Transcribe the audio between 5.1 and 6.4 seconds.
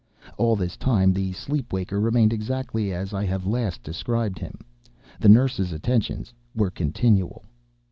The nurses' attentions